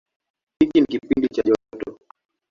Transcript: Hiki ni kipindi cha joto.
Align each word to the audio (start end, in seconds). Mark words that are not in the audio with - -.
Hiki 0.59 0.81
ni 0.81 0.87
kipindi 0.87 1.27
cha 1.33 1.41
joto. 1.43 1.97